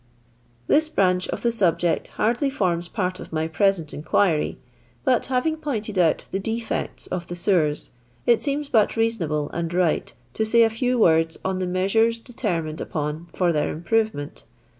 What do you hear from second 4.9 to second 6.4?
but, having pointed out the